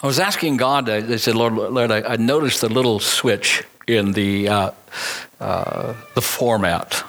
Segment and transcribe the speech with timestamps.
[0.00, 4.12] I was asking God, I said, Lord, Lord I, I noticed the little switch in
[4.12, 4.70] the, uh,
[5.40, 7.02] uh, the format.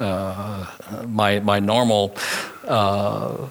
[0.00, 0.66] Uh,
[1.06, 2.16] my, my normal
[2.66, 3.48] uh,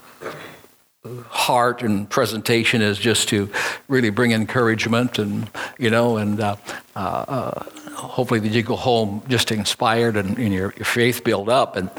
[1.28, 3.50] heart and presentation is just to
[3.90, 6.56] really bring encouragement and, you know, and uh,
[6.96, 11.76] uh, hopefully that you go home just inspired and, and your, your, faith build up.
[11.76, 11.90] And,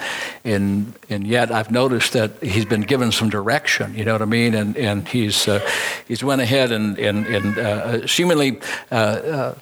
[0.42, 4.26] and, and yet I've noticed that he's been given some direction, you know what I
[4.26, 4.54] mean?
[4.54, 5.60] And, and he's, uh,
[6.08, 9.54] he's went ahead and, and, and uh, seemingly uh, uh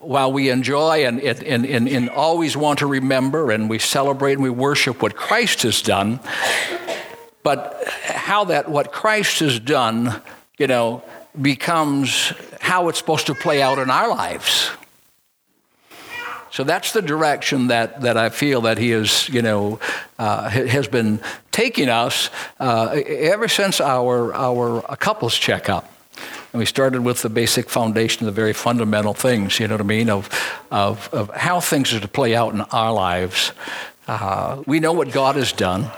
[0.00, 4.42] while we enjoy and, and, and, and always want to remember and we celebrate and
[4.42, 6.20] we worship what Christ has done,
[7.42, 10.22] but how that what Christ has done,
[10.58, 11.02] you know,
[11.40, 14.70] becomes how it's supposed to play out in our lives.
[16.50, 19.80] So that's the direction that, that I feel that he is, you know,
[20.18, 21.18] uh, has been
[21.50, 22.28] taking us
[22.60, 25.90] uh, ever since our, our couples checkup.
[26.52, 29.84] And we started with the basic foundation, the very fundamental things, you know what I
[29.84, 30.28] mean, of,
[30.70, 33.52] of, of how things are to play out in our lives.
[34.06, 35.90] Uh, we know what God has done.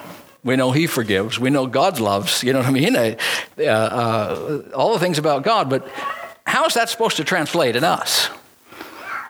[0.45, 1.41] We know He forgives.
[1.41, 2.43] We know God loves.
[2.43, 2.95] You know what I mean?
[2.97, 3.17] Uh,
[3.63, 5.89] uh, all the things about God, but
[6.47, 8.29] how is that supposed to translate in us?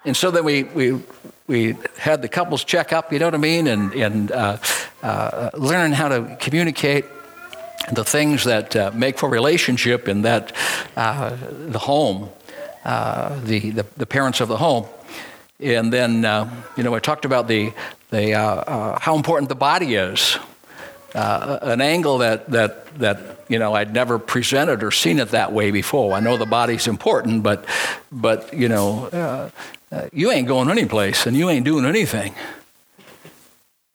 [0.05, 1.01] And so then we, we,
[1.47, 4.59] we had the couples check up, you know what I mean, and, and uh,
[5.03, 7.07] uh, learn how to communicate
[7.93, 10.53] the things that uh, make for relationship in that
[10.97, 11.37] uh,
[11.69, 12.29] the home,
[12.85, 14.87] uh, the, the, the, parents of the home.
[15.61, 17.73] And then, uh, you know, I talked about the,
[18.11, 18.33] the,
[19.01, 20.39] how important the body is.
[21.15, 25.71] An angle that, that, that you know I'd never presented or seen it that way
[25.71, 26.15] before.
[26.15, 27.65] I know the body's important, but
[28.11, 29.51] but you know uh,
[29.93, 32.35] uh, you ain't going anyplace and you ain't doing anything.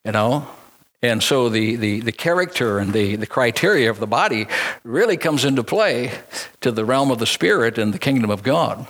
[0.06, 0.48] You know?
[1.02, 4.48] And so the, the, the character and the, the criteria of the body
[4.84, 6.12] really comes into play
[6.62, 8.86] to the realm of the spirit and the kingdom of God.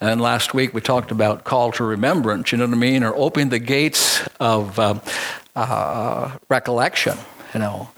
[0.00, 3.02] And last week we talked about call to remembrance, you know what I mean?
[3.02, 5.00] Or opening the gates of uh,
[5.56, 7.18] uh, recollection,
[7.54, 7.88] you know.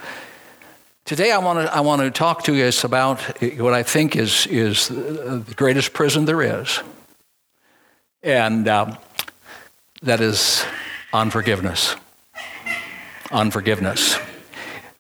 [1.04, 3.20] Today I want to I want to talk to you about
[3.58, 6.80] what I think is is the greatest prison there is,
[8.22, 8.96] and um,
[10.02, 10.64] that is
[11.12, 11.96] unforgiveness.
[13.32, 14.18] Unforgiveness.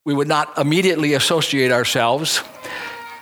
[0.04, 2.42] We would not immediately associate ourselves,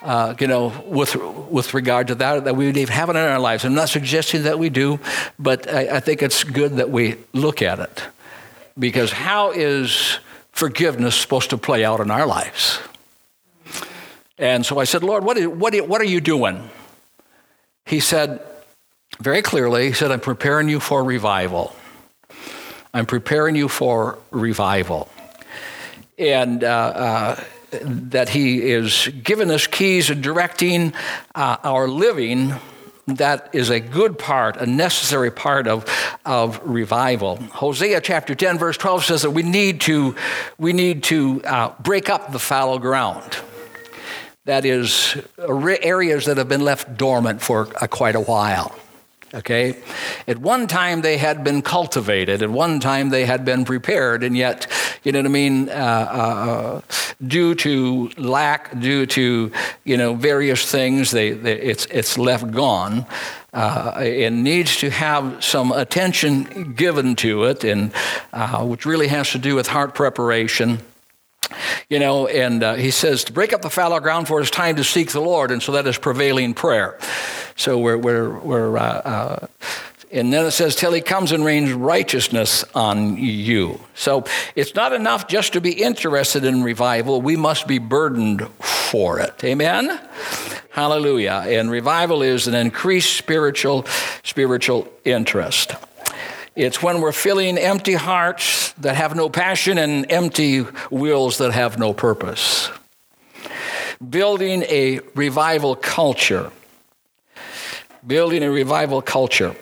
[0.03, 1.17] uh, you know, with
[1.51, 3.65] with regard to that that we would even have it in our lives.
[3.65, 4.99] I'm not suggesting that we do,
[5.39, 8.03] but I, I think it's good that we look at it,
[8.79, 10.21] because how is
[10.59, 12.81] forgiveness supposed to play out in our lives?
[14.39, 16.69] And so I said, Lord, what, is, what, what are you doing?
[17.87, 18.41] He said,
[19.21, 21.75] very clearly, he said, I'm preparing you for revival.
[22.93, 25.09] I'm preparing you for revival.
[26.19, 27.45] And uh, uh,
[27.83, 30.93] that he is giving us keys and directing
[31.35, 32.55] uh, our living
[33.17, 35.85] that is a good part, a necessary part of,
[36.25, 37.37] of revival.
[37.37, 40.15] Hosea chapter 10, verse 12 says that we need to,
[40.59, 43.39] we need to uh, break up the fallow ground
[44.49, 48.75] that is, areas that have been left dormant for a, quite a while.
[49.35, 49.77] Okay?
[50.27, 54.37] At one time they had been cultivated, at one time they had been prepared, and
[54.37, 54.67] yet,
[55.05, 56.81] you know what I mean, uh, uh,
[57.27, 59.53] due to lack, due to,
[59.85, 63.07] you know, various things, they, they it's, it's left gone.
[63.53, 67.93] Uh, it needs to have some attention given to it, and
[68.33, 70.79] uh, which really has to do with heart preparation
[71.89, 74.77] you know, and uh, he says to break up the fallow ground for it's time
[74.77, 76.99] to seek the Lord, and so that is prevailing prayer.
[77.57, 79.47] So we're, we're, we're uh, uh,
[80.11, 83.81] and then it says, till he comes and rains righteousness on you.
[83.95, 89.21] So it's not enough just to be interested in revival, we must be burdened for
[89.21, 89.45] it.
[89.45, 90.01] Amen?
[90.71, 91.45] Hallelujah.
[91.47, 93.85] And revival is an increased spiritual,
[94.23, 95.73] spiritual interest.
[96.59, 101.79] It's when we're filling empty hearts that have no passion and empty wills that have
[101.79, 102.69] no purpose.
[104.11, 106.51] Building a revival culture.
[108.05, 109.55] Building a revival culture.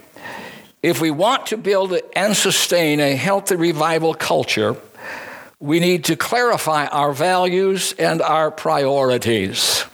[0.83, 4.75] If we want to build and sustain a healthy revival culture,
[5.61, 9.85] we need to clarify our values and our priorities.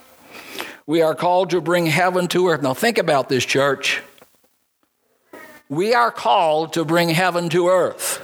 [0.87, 2.63] We are called to bring heaven to earth.
[2.63, 4.01] Now, think about this, church.
[5.73, 8.23] We are called to bring heaven to earth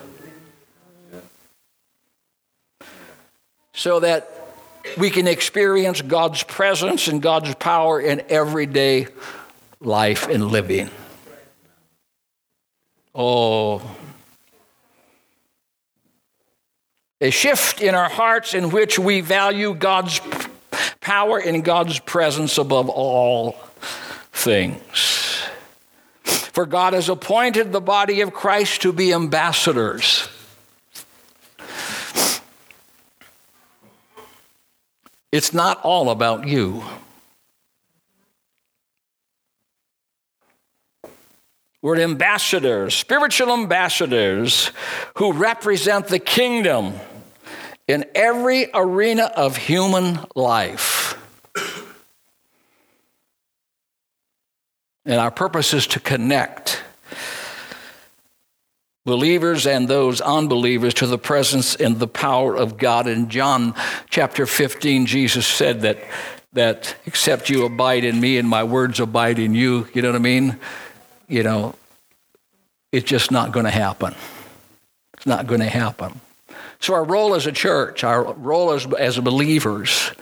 [3.72, 4.30] so that
[4.98, 9.06] we can experience God's presence and God's power in everyday
[9.80, 10.90] life and living.
[13.14, 13.80] Oh,
[17.22, 20.20] a shift in our hearts in which we value God's
[21.00, 23.52] power and God's presence above all
[24.32, 25.27] things.
[26.58, 30.28] For God has appointed the body of Christ to be ambassadors.
[35.30, 36.82] It's not all about you.
[41.80, 44.72] We're ambassadors, spiritual ambassadors
[45.14, 46.94] who represent the kingdom
[47.86, 50.97] in every arena of human life.
[55.08, 56.82] And our purpose is to connect
[59.06, 63.06] believers and those unbelievers to the presence and the power of God.
[63.06, 63.74] In John
[64.10, 65.98] chapter 15, Jesus said that,
[66.52, 70.16] that except you abide in me and my words abide in you, you know what
[70.16, 70.58] I mean?
[71.26, 71.74] You know,
[72.92, 74.14] it's just not going to happen.
[75.14, 76.20] It's not going to happen.
[76.80, 80.12] So, our role as a church, our role as, as believers,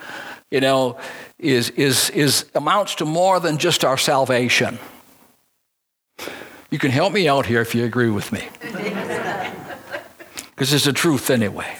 [0.53, 0.97] you know,
[1.39, 4.79] is, is, is amounts to more than just our salvation.
[6.71, 8.49] You can help me out here if you agree with me.
[10.51, 11.77] Because it's the truth anyway.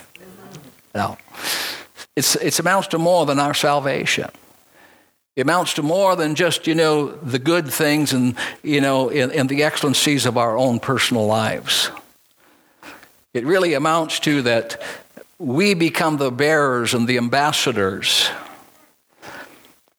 [0.93, 1.17] Now,
[2.15, 4.29] it's, it amounts to more than our salvation.
[5.35, 9.31] It amounts to more than just, you know, the good things and, you know, and,
[9.31, 11.91] and the excellencies of our own personal lives.
[13.33, 14.81] It really amounts to that
[15.37, 18.31] we become the bearers and the ambassadors.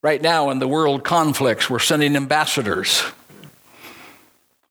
[0.00, 3.02] Right now, in the world conflicts, we're sending ambassadors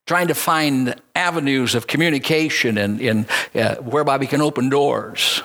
[0.06, 5.44] trying to find avenues of communication and, and uh, whereby we can open doors.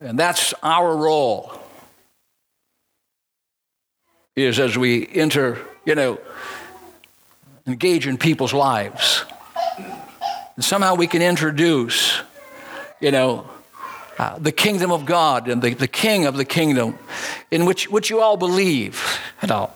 [0.00, 1.60] And that's our role
[4.36, 6.20] is as we enter, you know,
[7.66, 9.24] engage in people's lives.
[10.54, 12.20] And somehow we can introduce,
[13.00, 13.50] you know,
[14.20, 16.98] uh, the kingdom of God and the, the king of the kingdom
[17.50, 19.18] in which, which you all believe.
[19.40, 19.70] You know.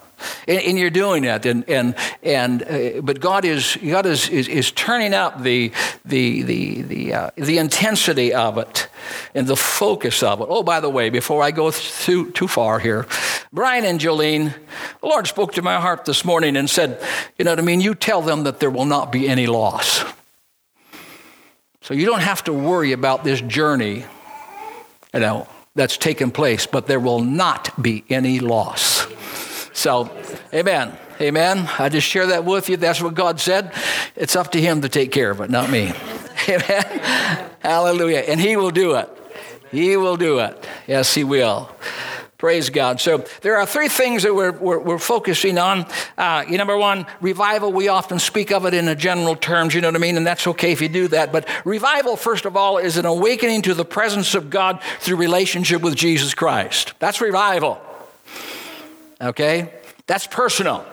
[0.46, 4.48] And, and, you're doing that, and and and uh, but God is God is, is,
[4.48, 5.72] is turning up the
[6.04, 8.88] the the the uh, the intensity of it
[9.34, 10.46] and the focus of it.
[10.48, 13.06] Oh, by the way, before I go too too far here,
[13.52, 14.54] Brian and Jolene,
[15.00, 17.02] the Lord spoke to my heart this morning and said,
[17.36, 17.80] you know what I mean.
[17.80, 20.04] You tell them that there will not be any loss.
[21.84, 24.06] So you don't have to worry about this journey,
[25.14, 29.06] you know, that's taken place, but there will not be any loss.
[29.72, 30.10] So,
[30.52, 30.96] amen.
[31.20, 31.68] Amen.
[31.78, 32.76] I just share that with you.
[32.76, 33.72] That's what God said.
[34.16, 35.92] It's up to Him to take care of it, not me.
[36.48, 36.84] Amen.
[37.60, 38.18] Hallelujah.
[38.18, 39.08] And He will do it.
[39.70, 40.66] He will do it.
[40.86, 41.73] Yes, He will.
[42.36, 43.00] Praise God.
[43.00, 45.86] So there are three things that we're, we're, we're focusing on.
[46.18, 47.72] Uh, number one, revival.
[47.72, 50.16] We often speak of it in a general terms, you know what I mean?
[50.16, 51.32] And that's okay if you do that.
[51.32, 55.80] But revival, first of all, is an awakening to the presence of God through relationship
[55.80, 56.94] with Jesus Christ.
[56.98, 57.80] That's revival.
[59.20, 59.72] Okay?
[60.06, 60.84] That's personal.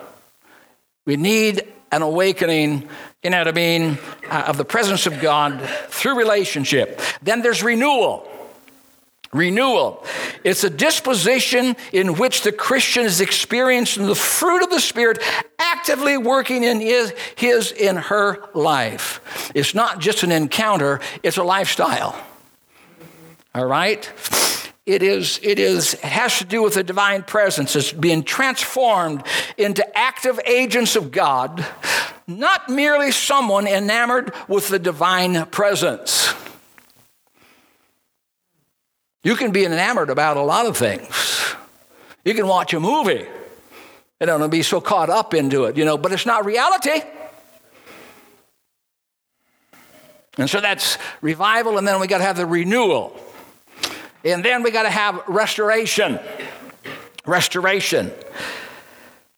[1.06, 2.88] We need an awakening,
[3.24, 3.98] you know what I mean,
[4.30, 7.02] uh, of the presence of God through relationship.
[7.22, 8.31] Then there's renewal.
[9.34, 10.04] Renewal.
[10.44, 15.20] It's a disposition in which the Christian is experiencing the fruit of the Spirit
[15.58, 19.52] actively working in his, his in her life.
[19.56, 22.22] It's not just an encounter, it's a lifestyle.
[23.56, 24.10] All right?
[24.86, 27.76] It is, it is, it has to do with the divine presence.
[27.76, 29.24] It's being transformed
[29.58, 31.66] into active agents of God,
[32.28, 36.34] not merely someone enamored with the divine presence.
[39.24, 41.56] You can be enamored about a lot of things.
[42.26, 43.26] You can watch a movie
[44.20, 47.02] and don't be so caught up into it, you know, but it's not reality.
[50.38, 53.20] And so that's revival, and then we got to have the renewal.
[54.24, 56.20] And then we got to have restoration.
[57.26, 58.12] Restoration.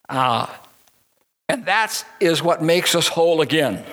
[0.07, 0.47] Uh,
[1.49, 3.83] and that is what makes us whole again.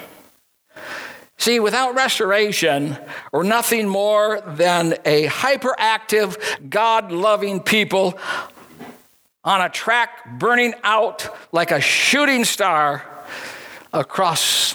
[1.40, 2.98] See, without restoration,
[3.32, 6.36] we're nothing more than a hyperactive,
[6.68, 8.18] God loving people
[9.42, 13.06] on a track burning out like a shooting star
[13.90, 14.74] across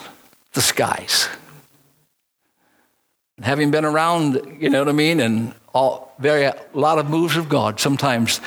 [0.54, 1.30] the skies.
[3.44, 7.38] Having been around, you know what I mean, and all very a lot of moves
[7.38, 8.42] of God, sometimes,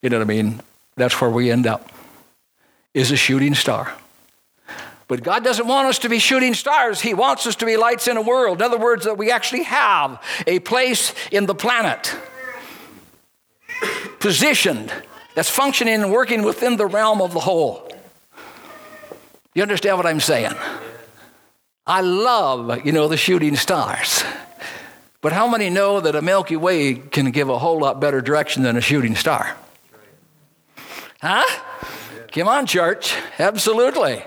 [0.00, 0.60] you know what I mean,
[0.94, 1.90] that's where we end up.
[2.94, 3.92] Is a shooting star.
[5.08, 7.00] But God doesn't want us to be shooting stars.
[7.00, 8.58] He wants us to be lights in a world.
[8.58, 12.14] In other words, that we actually have a place in the planet
[14.20, 14.92] positioned
[15.34, 17.90] that's functioning and working within the realm of the whole.
[19.54, 20.52] You understand what I'm saying?
[21.86, 24.22] I love, you know, the shooting stars.
[25.22, 28.62] But how many know that a Milky Way can give a whole lot better direction
[28.62, 29.56] than a shooting star?
[31.22, 31.44] Huh?
[32.30, 33.16] Come on, church.
[33.38, 34.22] Absolutely.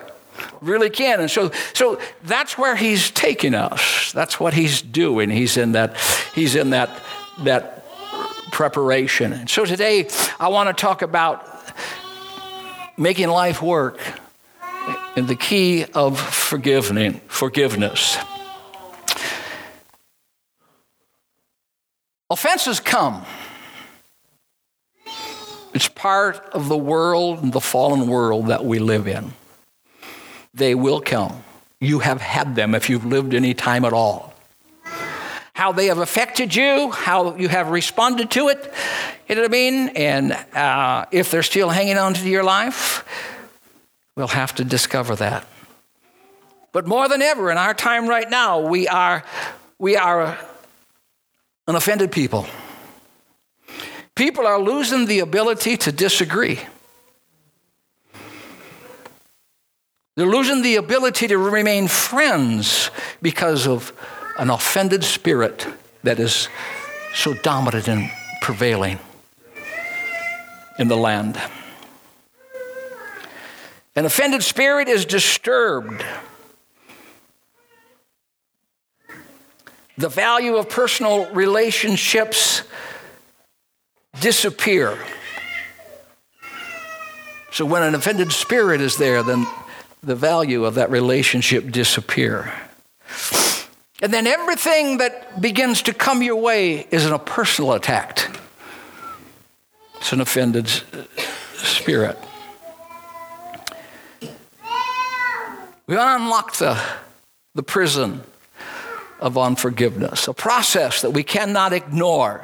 [0.62, 1.20] Really can.
[1.20, 4.12] And so, so that's where he's taking us.
[4.13, 5.30] That's what he's doing.
[5.32, 5.98] He's in that,
[6.36, 6.89] he's in that,
[7.39, 7.84] that
[8.51, 9.34] preparation.
[9.34, 10.08] And so today
[10.39, 11.48] I want to talk about
[12.96, 14.00] making life work
[15.15, 18.18] and the key of forgiving, forgiveness.
[22.30, 23.25] Offenses come.
[25.74, 29.34] It's part of the world the fallen world that we live in.
[30.53, 31.43] They will come.
[31.79, 34.34] You have had them if you've lived any time at all.
[35.53, 38.74] How they have affected you, how you have responded to it,
[39.27, 39.89] you know what I mean?
[39.89, 43.05] And uh, if they're still hanging on to your life,
[44.17, 45.46] we'll have to discover that.
[46.74, 49.24] But more than ever in our time right now, we are,
[49.79, 50.38] we are
[51.67, 52.46] an offended people.
[54.15, 56.60] People are losing the ability to disagree.
[60.15, 62.91] They're losing the ability to remain friends
[63.22, 63.94] because of
[64.38, 65.65] an offended spirit
[66.03, 66.50] that is
[67.13, 69.00] so dominant and prevailing
[70.77, 71.39] in the land.
[73.96, 76.03] An offended spirit is disturbed
[79.98, 82.63] the value of personal relationships
[84.20, 84.98] disappear.
[87.51, 89.46] So when an offended spirit is there, then
[90.01, 92.51] the value of that relationship disappear.
[94.01, 98.36] And then everything that begins to come your way is a personal attack.
[99.98, 100.67] It's an offended
[101.53, 102.17] spirit.
[105.86, 106.81] We unlock the,
[107.53, 108.24] the prison
[109.20, 112.43] of unforgiveness, a process that we cannot ignore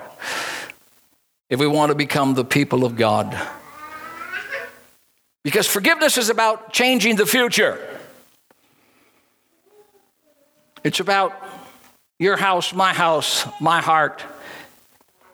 [1.50, 3.36] if we want to become the people of God.
[5.48, 7.80] Because forgiveness is about changing the future.
[10.84, 11.42] It's about
[12.20, 14.25] your house, my house, my heart,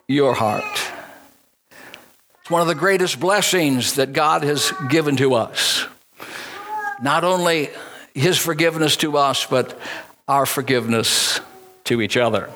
[0.07, 0.63] your heart.
[2.41, 5.87] It's one of the greatest blessings that God has given to us.
[7.01, 7.71] Not only
[8.13, 9.79] His forgiveness to us, but
[10.27, 11.39] our forgiveness
[11.85, 12.51] to each other.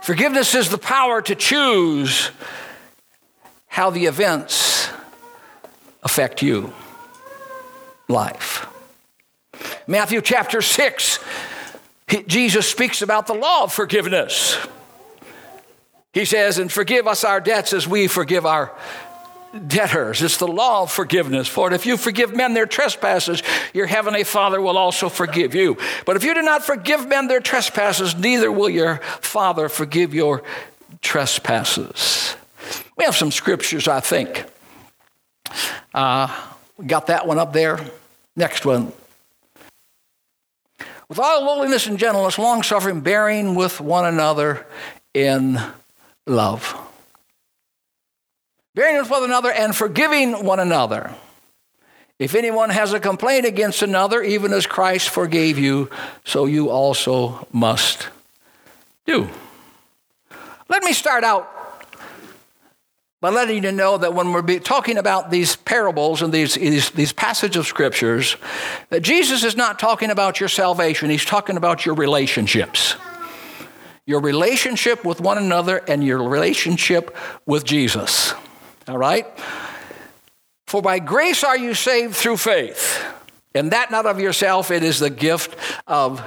[0.00, 2.30] Forgiveness is the power to choose
[3.70, 4.90] how the events
[6.02, 6.72] affect you,
[8.08, 8.66] life.
[9.86, 11.20] Matthew chapter 6,
[12.26, 14.58] Jesus speaks about the law of forgiveness.
[16.12, 18.72] He says, And forgive us our debts as we forgive our
[19.68, 20.20] debtors.
[20.20, 21.46] It's the law of forgiveness.
[21.46, 23.40] For if you forgive men their trespasses,
[23.72, 25.76] your heavenly Father will also forgive you.
[26.06, 30.42] But if you do not forgive men their trespasses, neither will your Father forgive your
[31.02, 32.34] trespasses.
[33.00, 34.44] We have some scriptures, I think.
[35.92, 36.28] Uh,
[36.76, 37.80] we got that one up there.
[38.36, 38.92] Next one.
[41.08, 44.66] With all lowliness and gentleness, long suffering, bearing with one another
[45.14, 45.58] in
[46.26, 46.76] love
[48.74, 51.14] bearing with one another and forgiving one another.
[52.18, 55.90] If anyone has a complaint against another, even as Christ forgave you,
[56.24, 58.08] so you also must
[59.06, 59.28] do.
[60.68, 61.59] Let me start out
[63.20, 67.12] by letting you know that when we're talking about these parables and these, these, these
[67.12, 68.36] passages of scriptures,
[68.88, 72.96] that Jesus is not talking about your salvation, he's talking about your relationships.
[74.06, 78.32] Your relationship with one another and your relationship with Jesus.
[78.88, 79.26] All right?
[80.66, 83.04] For by grace are you saved through faith,
[83.54, 86.22] and that not of yourself, it is the gift of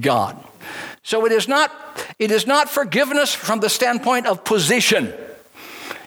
[0.00, 0.42] God.
[1.02, 1.70] So it is not,
[2.18, 5.12] it is not forgiveness from the standpoint of position.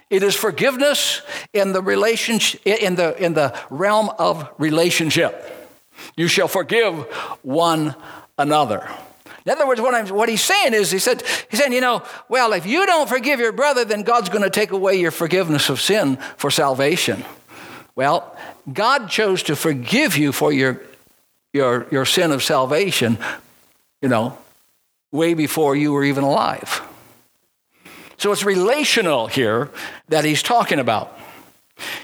[0.10, 1.22] It is forgiveness
[1.54, 5.54] in the relationship in the in the realm of relationship.
[6.16, 6.96] You shall forgive
[7.42, 7.96] one
[8.38, 8.88] another.
[9.46, 12.52] In other words, what, what he's saying is, he said, he's saying, you know, well,
[12.52, 15.80] if you don't forgive your brother, then God's going to take away your forgiveness of
[15.80, 17.24] sin for salvation.
[17.96, 18.36] Well,
[18.72, 20.82] God chose to forgive you for your,
[21.54, 23.18] your, your sin of salvation,
[24.02, 24.38] you know,
[25.14, 26.82] way before you were even alive.
[28.18, 29.70] So it's relational here
[30.10, 31.18] that he's talking about.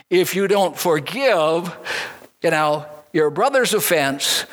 [0.10, 1.76] If you don't forgive,
[2.42, 4.46] you know, your brother's offense,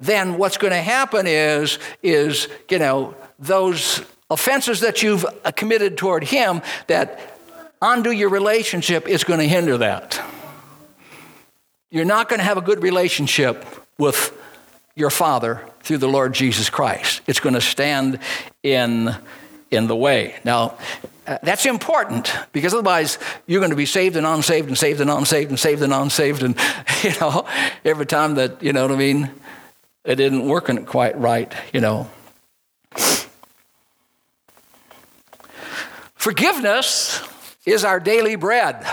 [0.00, 5.96] then what's going to happen is, is, you know, those offenses that you've uh, committed
[5.96, 7.38] toward him that
[7.80, 10.20] undo your relationship is going to hinder that.
[11.90, 13.64] You're not going to have a good relationship
[13.98, 14.36] with
[14.96, 17.20] your Father through the Lord Jesus Christ.
[17.26, 18.18] It's going to stand
[18.62, 19.14] in,
[19.74, 20.34] in the way.
[20.44, 20.76] Now,
[21.26, 25.10] uh, that's important because otherwise you're going to be saved and unsaved and saved and
[25.10, 26.42] unsaved and saved and unsaved.
[26.42, 26.56] And,
[27.02, 27.46] you know,
[27.84, 29.30] every time that, you know what I mean,
[30.04, 32.10] it isn't working quite right, you know.
[36.14, 37.22] Forgiveness
[37.66, 38.86] is our daily bread.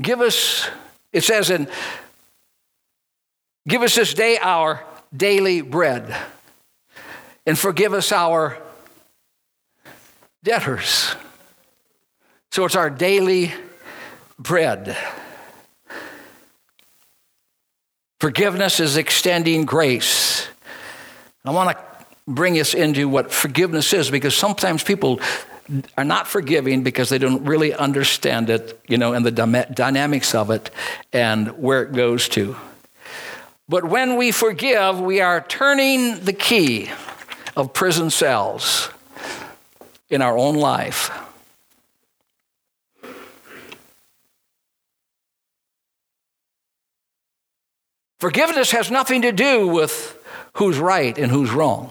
[0.00, 0.68] Give us,
[1.12, 1.68] it says in,
[3.66, 4.84] give us this day our
[5.16, 6.16] daily bread
[7.46, 8.58] and forgive us our
[10.42, 11.14] debtors.
[12.50, 13.52] So it's our daily
[14.38, 14.96] bread.
[18.20, 20.48] Forgiveness is extending grace.
[21.44, 21.84] I want to
[22.26, 25.20] bring us into what forgiveness is because sometimes people
[25.96, 30.50] are not forgiving because they don't really understand it, you know, and the dynamics of
[30.50, 30.70] it
[31.12, 32.56] and where it goes to.
[33.68, 36.90] But when we forgive, we are turning the key
[37.54, 38.88] of prison cells
[40.08, 41.10] in our own life.
[48.18, 50.18] Forgiveness has nothing to do with
[50.54, 51.90] who's right and who's wrong.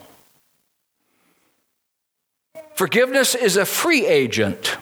[2.76, 4.78] Forgiveness is a free agent,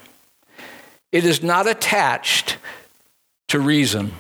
[1.11, 2.57] it is not attached
[3.49, 4.11] to reason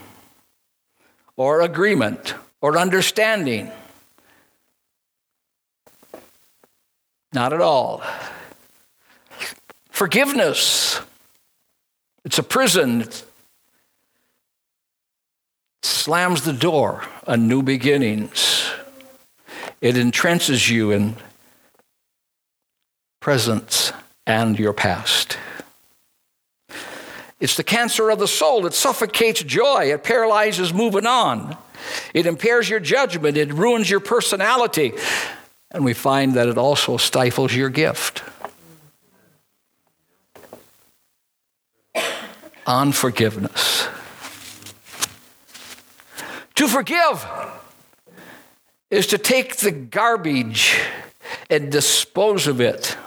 [1.35, 3.69] or agreement or understanding.
[7.31, 8.01] Not at all.
[9.91, 10.99] Forgiveness.
[12.23, 13.01] It's a prison.
[13.01, 13.23] It
[15.83, 18.65] slams the door on new beginnings.
[19.79, 21.17] It entrenches you in
[23.19, 23.93] presence
[24.25, 25.37] and your past.
[27.39, 28.65] It's the cancer of the soul.
[28.65, 29.91] It suffocates joy.
[29.93, 31.55] It paralyzes moving on.
[32.13, 33.37] It impairs your judgment.
[33.37, 34.93] It ruins your personality.
[35.71, 38.23] And we find that it also stifles your gift.
[42.65, 43.87] Unforgiveness.
[46.55, 47.27] To forgive
[48.89, 50.79] is to take the garbage
[51.49, 52.97] and dispose of it,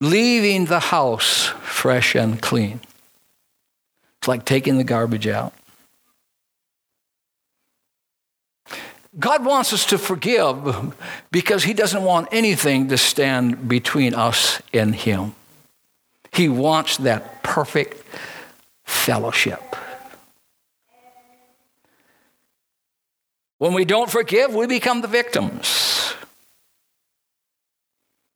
[0.00, 2.80] leaving the house fresh and clean.
[4.18, 5.52] It's like taking the garbage out.
[9.18, 10.94] God wants us to forgive
[11.32, 15.34] because He doesn't want anything to stand between us and Him.
[16.32, 18.04] He wants that perfect
[18.84, 19.60] fellowship.
[23.58, 26.14] When we don't forgive, we become the victims.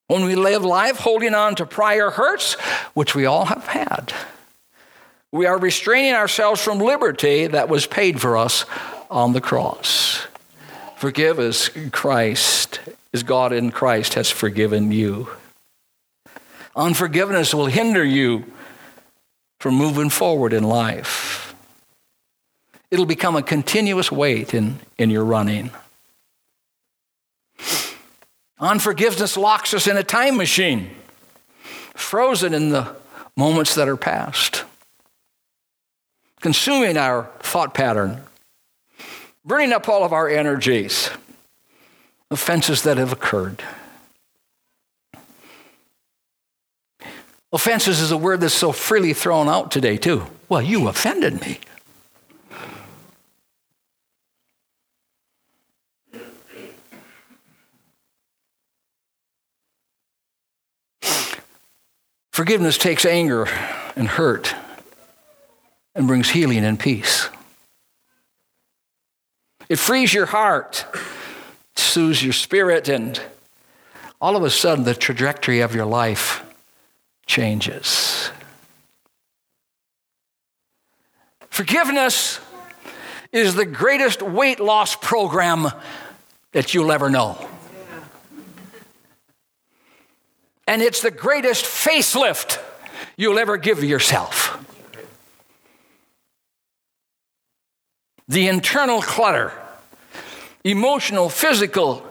[0.08, 2.54] When we live life holding on to prior hurts,
[2.92, 4.12] which we all have had,
[5.32, 8.66] we are restraining ourselves from liberty that was paid for us
[9.10, 10.26] on the cross.
[11.04, 12.80] Forgive as Christ,
[13.12, 15.28] as God in Christ has forgiven you.
[16.74, 18.50] Unforgiveness will hinder you
[19.60, 21.54] from moving forward in life.
[22.90, 25.72] It'll become a continuous weight in, in your running.
[28.58, 30.88] Unforgiveness locks us in a time machine,
[31.92, 32.96] frozen in the
[33.36, 34.64] moments that are past,
[36.40, 38.22] consuming our thought pattern,
[39.44, 41.10] burning up all of our energies,
[42.30, 43.62] offenses that have occurred.
[47.52, 50.26] Offenses is a word that's so freely thrown out today, too.
[50.48, 51.60] Well, you offended me.
[62.32, 63.46] Forgiveness takes anger
[63.94, 64.52] and hurt
[65.94, 67.28] and brings healing and peace.
[69.68, 70.86] It frees your heart,
[71.76, 73.20] soothes your spirit, and
[74.20, 76.44] all of a sudden the trajectory of your life
[77.26, 78.30] changes.
[81.48, 82.40] Forgiveness
[83.32, 85.68] is the greatest weight loss program
[86.52, 87.48] that you'll ever know.
[90.66, 92.58] And it's the greatest facelift
[93.16, 94.43] you'll ever give yourself.
[98.28, 99.52] The internal clutter,
[100.64, 102.04] emotional, physical,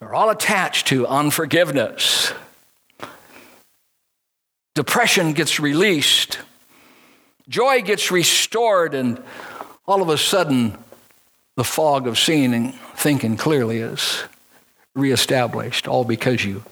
[0.00, 2.32] are all attached to unforgiveness.
[4.74, 6.38] Depression gets released,
[7.48, 9.22] joy gets restored, and
[9.86, 10.76] all of a sudden,
[11.56, 14.24] the fog of seeing and thinking clearly is
[14.94, 16.62] reestablished, all because you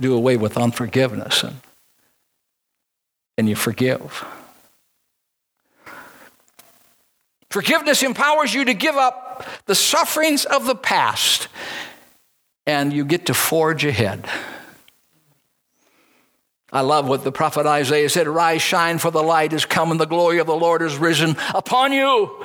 [0.00, 1.56] do away with unforgiveness and,
[3.38, 4.24] and you forgive.
[7.54, 11.46] Forgiveness empowers you to give up the sufferings of the past
[12.66, 14.26] and you get to forge ahead.
[16.72, 20.00] I love what the prophet Isaiah said Rise, shine, for the light is come, and
[20.00, 22.44] the glory of the Lord is risen upon you.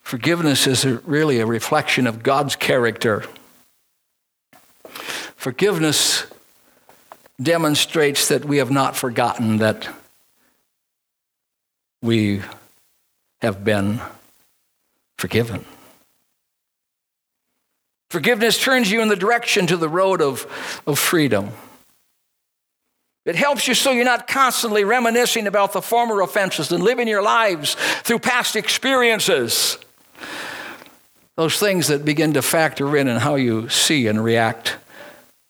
[0.00, 3.26] Forgiveness is really a reflection of God's character.
[5.36, 6.31] Forgiveness
[7.42, 9.88] demonstrates that we have not forgotten that
[12.02, 12.42] we
[13.40, 14.00] have been
[15.18, 15.64] forgiven.
[18.10, 20.46] Forgiveness turns you in the direction to the road of,
[20.86, 21.50] of freedom.
[23.24, 27.22] It helps you so you're not constantly reminiscing about the former offenses and living your
[27.22, 29.78] lives through past experiences.
[31.36, 34.76] Those things that begin to factor in in how you see and react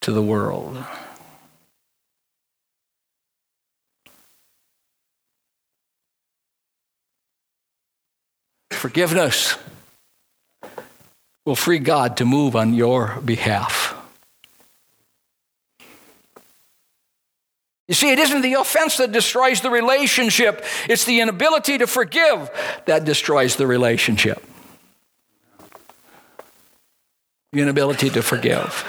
[0.03, 0.85] to the world.
[8.83, 9.57] Forgiveness
[11.47, 13.95] will free God to move on your behalf.
[17.87, 22.51] You see, it isn't the offense that destroys the relationship, it's the inability to forgive
[22.87, 24.43] that destroys the relationship.
[27.53, 28.85] The inability to forgive.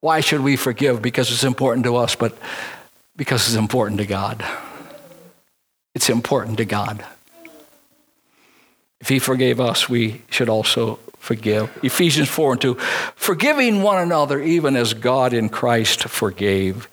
[0.00, 1.02] Why should we forgive?
[1.02, 2.34] Because it's important to us, but
[3.14, 4.42] because it's important to God.
[6.00, 7.04] It's important to God.
[9.02, 11.78] If He forgave us, we should also forgive.
[11.82, 12.74] Ephesians 4 and 2
[13.16, 16.88] forgiving one another, even as God in Christ forgave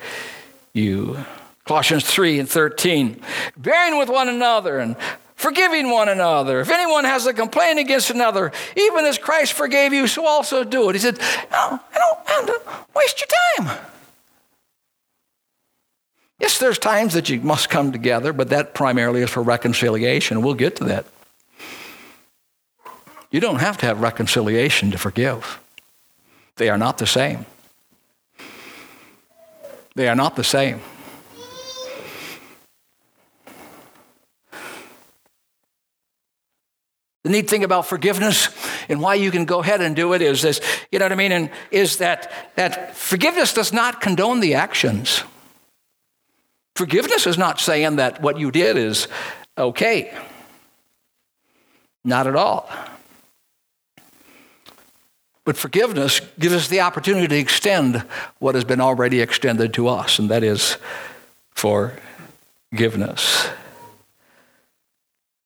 [0.74, 1.18] you.
[1.64, 3.22] Colossians 3 and 13
[3.56, 4.98] bearing with one another and
[5.36, 6.60] forgiving one another.
[6.60, 10.90] If anyone has a complaint against another, even as Christ forgave you, so also do
[10.90, 10.96] it.
[10.96, 11.18] He said,
[11.50, 13.80] No, I don't waste your time.
[16.40, 20.42] Yes, there's times that you must come together, but that primarily is for reconciliation.
[20.42, 21.06] We'll get to that.
[23.32, 25.60] You don't have to have reconciliation to forgive.
[26.56, 27.46] They are not the same.
[29.96, 30.80] They are not the same.
[37.24, 38.48] The neat thing about forgiveness
[38.88, 41.16] and why you can go ahead and do it is this, you know what I
[41.16, 41.34] mean?
[41.34, 45.24] And is that, that forgiveness does not condone the actions.
[46.78, 49.08] Forgiveness is not saying that what you did is
[49.58, 50.16] okay.
[52.06, 52.70] Not at all.
[55.44, 58.06] But forgiveness gives us the opportunity to extend
[58.38, 60.78] what has been already extended to us, and that is
[61.50, 63.50] forgiveness.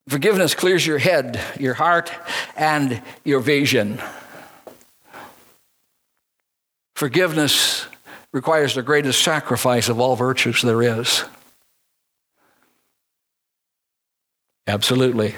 [0.09, 2.11] Forgiveness clears your head, your heart,
[2.57, 4.01] and your vision.
[6.97, 7.87] Forgiveness
[8.31, 11.25] requires the greatest sacrifice of all virtues there is.
[14.67, 15.35] Absolutely.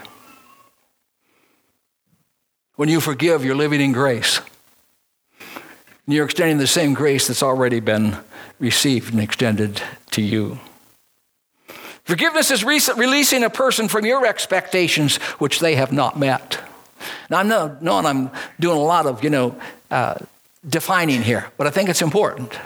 [2.76, 4.42] When you forgive, you're living in grace.
[6.06, 8.18] You're extending the same grace that's already been
[8.60, 10.60] received and extended to you.
[12.04, 16.60] Forgiveness is re- releasing a person from your expectations which they have not met.
[17.30, 19.56] Now, I'm knowing I'm doing a lot of, you know,
[19.90, 20.16] uh,
[20.68, 22.58] defining here, but I think it's important.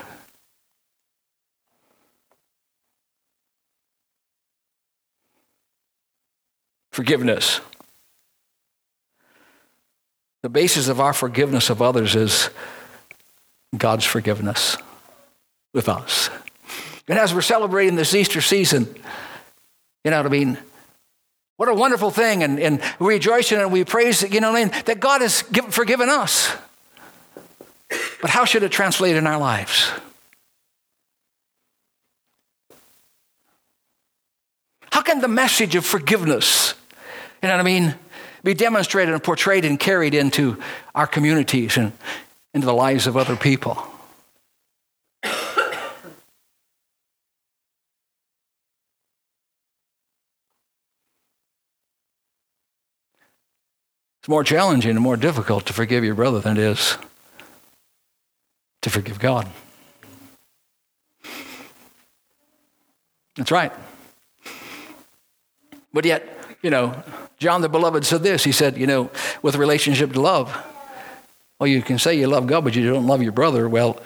[6.97, 7.61] Forgiveness.
[10.41, 12.49] The basis of our forgiveness of others is
[13.77, 14.77] God's forgiveness
[15.75, 16.31] with us.
[17.07, 18.87] And as we're celebrating this Easter season,
[20.03, 20.57] you know what I mean?
[21.57, 22.41] What a wonderful thing.
[22.41, 24.73] And, and we rejoice in it and we praise, you know what I mean?
[24.85, 26.51] That God has given, forgiven us.
[28.23, 29.91] But how should it translate in our lives?
[34.91, 36.73] How can the message of forgiveness
[37.47, 37.95] you know what I mean?
[38.43, 40.61] Be demonstrated and portrayed and carried into
[40.93, 41.93] our communities and
[42.53, 43.81] into the lives of other people.
[45.23, 45.33] It's
[54.27, 56.97] more challenging and more difficult to forgive your brother than it is
[58.81, 59.47] to forgive God.
[63.37, 63.71] That's right.
[65.93, 67.03] But yet, you know,
[67.37, 68.43] John the Beloved said this.
[68.43, 70.55] He said, you know, with relationship to love,
[71.59, 73.67] well, you can say you love God, but you don't love your brother.
[73.67, 74.01] Well,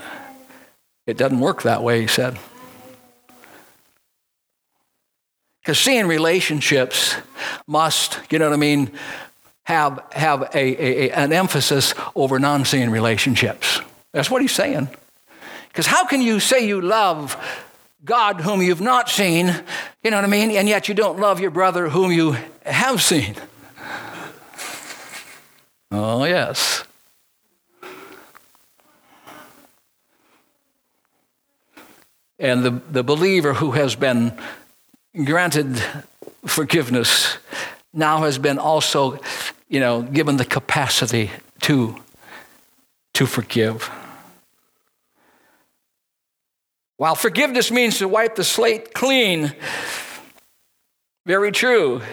[1.05, 2.37] it doesn't work that way, he said.
[5.61, 7.15] Because seeing relationships
[7.67, 8.91] must, you know what I mean,
[9.63, 13.79] have, have a, a, an emphasis over non seeing relationships.
[14.11, 14.89] That's what he's saying.
[15.67, 17.37] Because how can you say you love
[18.03, 19.47] God whom you've not seen,
[20.03, 22.35] you know what I mean, and yet you don't love your brother whom you
[22.65, 23.35] have seen?
[25.91, 26.83] Oh, yes.
[32.39, 34.35] And the, the believer who has been
[35.25, 35.79] granted
[36.45, 37.37] forgiveness
[37.93, 39.19] now has been also,
[39.69, 41.29] you know, given the capacity
[41.61, 41.95] to,
[43.13, 43.91] to forgive.
[47.01, 49.55] While forgiveness means to wipe the slate clean,
[51.25, 52.03] very true,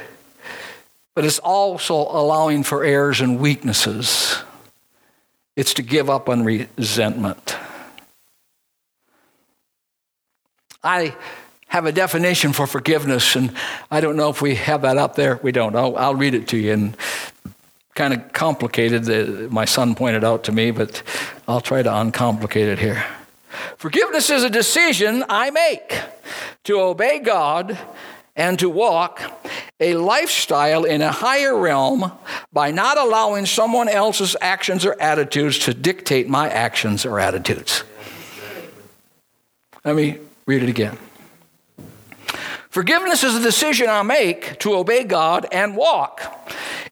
[1.14, 4.42] but it's also allowing for errors and weaknesses.
[5.56, 7.54] It's to give up on resentment.
[10.82, 11.14] I
[11.66, 13.52] have a definition for forgiveness, and
[13.90, 15.38] I don't know if we have that up there.
[15.42, 15.76] We don't.
[15.76, 16.72] I'll, I'll read it to you.
[16.72, 16.96] And
[17.94, 21.02] kind of complicated, my son pointed out to me, but
[21.46, 23.04] I'll try to uncomplicate it here.
[23.76, 26.00] Forgiveness is a decision I make
[26.64, 27.78] to obey God
[28.36, 29.20] and to walk
[29.80, 32.12] a lifestyle in a higher realm
[32.52, 37.82] by not allowing someone else's actions or attitudes to dictate my actions or attitudes.
[39.84, 40.98] Let me read it again.
[42.68, 46.22] Forgiveness is a decision I make to obey God and walk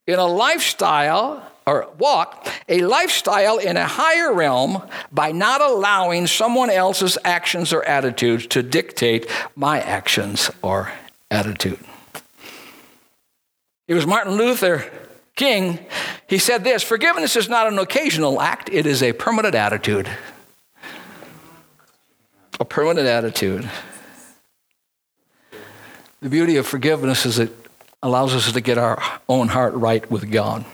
[0.07, 6.71] in a lifestyle or walk a lifestyle in a higher realm by not allowing someone
[6.71, 10.93] else's actions or attitudes to dictate my actions or
[11.31, 11.79] attitude.
[13.89, 14.91] It was Martin Luther
[15.35, 15.79] King.
[16.29, 20.09] He said this Forgiveness is not an occasional act, it is a permanent attitude
[22.61, 23.69] a permanent attitude.
[26.21, 27.53] The beauty of forgiveness is it
[28.03, 30.65] allows us to get our own heart right with God.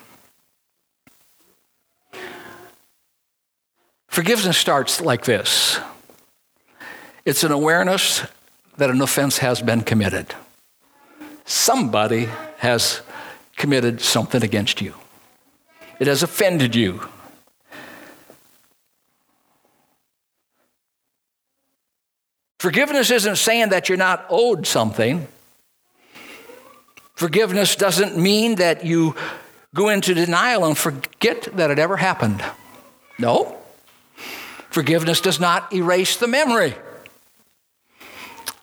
[4.12, 5.81] Forgiveness starts like this
[7.25, 8.22] it's an awareness
[8.77, 10.35] that an offense has been committed.
[11.46, 13.01] Somebody has
[13.57, 14.94] committed something against you,
[15.98, 17.09] it has offended you.
[22.61, 25.27] Forgiveness isn't saying that you're not owed something.
[27.14, 29.16] Forgiveness doesn't mean that you
[29.75, 32.44] go into denial and forget that it ever happened.
[33.18, 33.62] No.
[34.72, 36.74] Forgiveness does not erase the memory.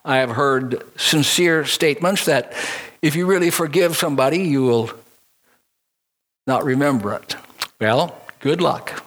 [0.04, 2.54] I have heard sincere statements that
[3.00, 4.90] if you really forgive somebody, you will
[6.48, 7.36] not remember it.
[7.80, 9.04] Well, good luck.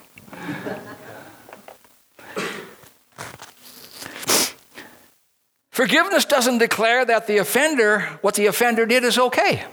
[5.70, 9.64] Forgiveness doesn't declare that the offender, what the offender did is okay.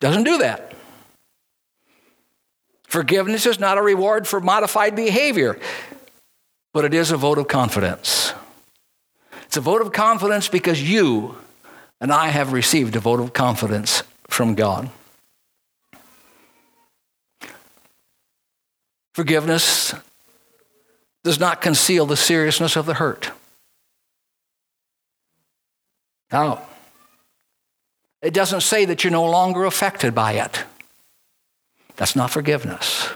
[0.00, 0.72] Doesn't do that.
[2.94, 5.58] Forgiveness is not a reward for modified behavior,
[6.72, 8.32] but it is a vote of confidence.
[9.46, 11.36] It's a vote of confidence because you
[12.00, 14.90] and I have received a vote of confidence from God.
[19.12, 19.92] Forgiveness
[21.24, 23.32] does not conceal the seriousness of the hurt.
[26.30, 26.60] No.
[28.22, 30.62] It doesn't say that you're no longer affected by it.
[31.96, 33.08] That's not forgiveness.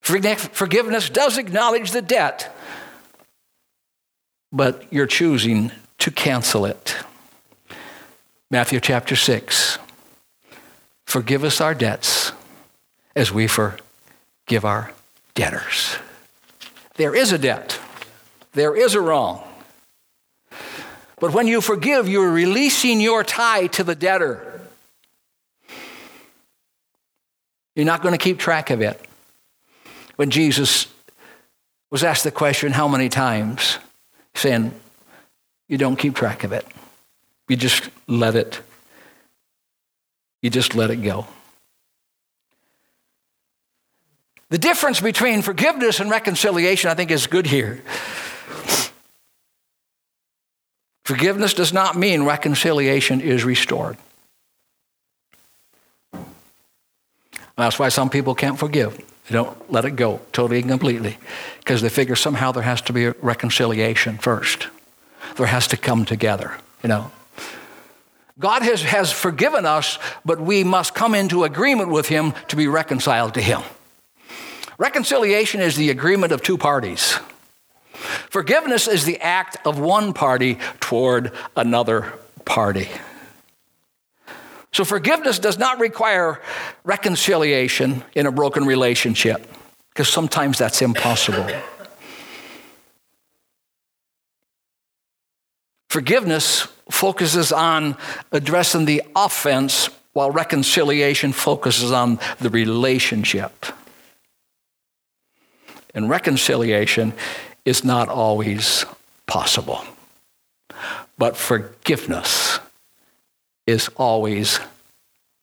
[0.00, 2.54] Forgiveness does acknowledge the debt,
[4.52, 6.96] but you're choosing to cancel it.
[8.50, 9.78] Matthew chapter 6.
[11.06, 12.30] Forgive us our debts
[13.16, 14.92] as we forgive our
[15.34, 15.96] debtors.
[16.94, 17.78] There is a debt,
[18.52, 19.42] there is a wrong.
[21.18, 24.45] But when you forgive, you're releasing your tie to the debtor.
[27.76, 29.00] You're not going to keep track of it.
[30.16, 30.88] When Jesus
[31.90, 33.78] was asked the question, How many times?
[34.34, 34.72] saying,
[35.68, 36.66] You don't keep track of it.
[37.48, 38.60] You just let it,
[40.42, 41.26] you just let it go.
[44.48, 47.82] The difference between forgiveness and reconciliation, I think, is good here.
[51.04, 53.96] Forgiveness does not mean reconciliation is restored.
[57.56, 58.96] That's why some people can't forgive.
[59.28, 61.18] They don't let it go totally and completely
[61.58, 64.68] because they figure somehow there has to be a reconciliation first.
[65.36, 67.10] There has to come together, you know.
[68.38, 72.68] God has, has forgiven us, but we must come into agreement with Him to be
[72.68, 73.62] reconciled to Him.
[74.78, 77.18] Reconciliation is the agreement of two parties.
[78.28, 82.12] Forgiveness is the act of one party toward another
[82.44, 82.88] party.
[84.76, 86.38] So, forgiveness does not require
[86.84, 89.40] reconciliation in a broken relationship.
[89.88, 91.46] because sometimes that's impossible.
[95.88, 97.96] Forgiveness focuses on
[98.32, 103.64] addressing the offense, while reconciliation focuses on the relationship.
[105.94, 107.14] And reconciliation
[107.64, 108.84] is not always
[109.26, 109.82] possible,
[111.16, 112.58] but forgiveness
[113.66, 114.60] is always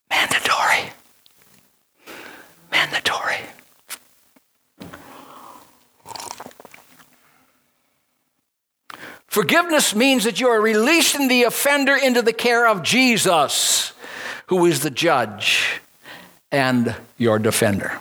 [0.10, 0.92] mandatory.
[2.72, 3.38] Mandatory.
[9.28, 13.92] Forgiveness means that you are releasing the offender into the care of Jesus,
[14.48, 15.82] who is the judge
[16.52, 18.00] and your defender.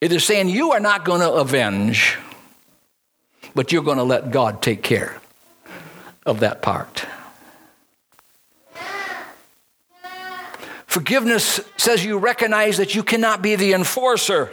[0.00, 2.18] It is saying you are not going to avenge,
[3.54, 5.18] but you're going to let God take care
[6.26, 7.06] of that part.
[10.90, 14.50] Forgiveness says you recognize that you cannot be the enforcer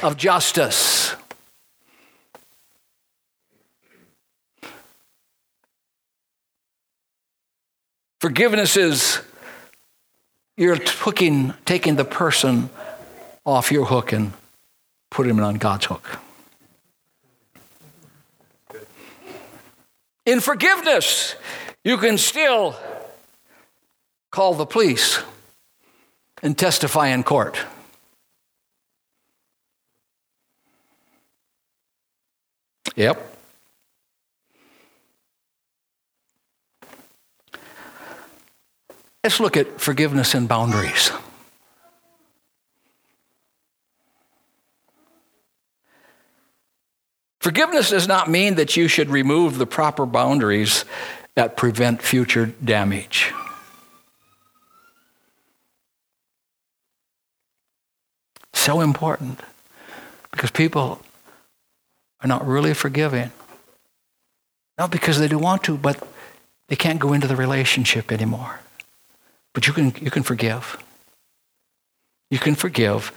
[0.00, 1.12] of justice.
[8.20, 9.20] Forgiveness is
[10.56, 12.70] you're hooking, taking the person
[13.44, 14.32] off your hook and
[15.10, 16.20] putting him on God's hook.
[20.26, 21.34] In forgiveness,
[21.82, 22.76] you can still
[24.30, 25.24] call the police
[26.42, 27.58] and testify in court.
[32.96, 33.34] Yep.
[39.22, 41.10] Let's look at forgiveness and boundaries.
[47.40, 50.84] Forgiveness does not mean that you should remove the proper boundaries
[51.34, 53.32] that prevent future damage.
[58.66, 59.38] So important
[60.32, 61.00] because people
[62.20, 63.30] are not really forgiving.
[64.76, 66.02] Not because they don't want to, but
[66.66, 68.58] they can't go into the relationship anymore.
[69.54, 70.76] But you can, you can forgive.
[72.28, 73.12] You can forgive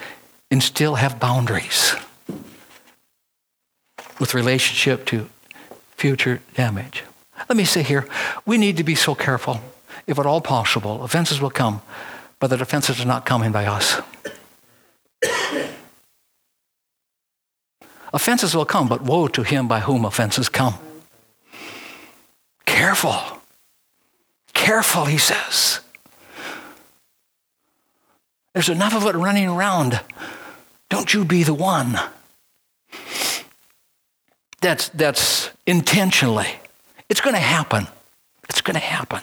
[0.51, 1.95] and still have boundaries
[4.19, 5.29] with relationship to
[5.97, 7.01] future damage.
[7.49, 8.07] Let me say here,
[8.45, 9.62] we need to be so careful.
[10.05, 11.81] If at all possible, offenses will come,
[12.39, 13.99] but the offenses are not coming by us.
[18.13, 20.75] Offenses will come, but woe to him by whom offenses come.
[22.65, 23.15] Careful.
[24.53, 25.79] Careful, he says.
[28.53, 29.99] There's enough of it running around.
[30.89, 31.99] Don't you be the one.
[34.61, 36.47] That's, that's intentionally.
[37.07, 37.87] It's going to happen.
[38.49, 39.21] It's going to happen.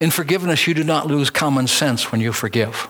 [0.00, 2.88] In forgiveness, you do not lose common sense when you forgive.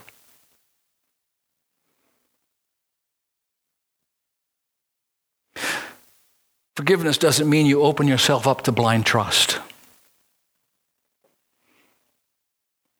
[6.74, 9.60] Forgiveness doesn't mean you open yourself up to blind trust.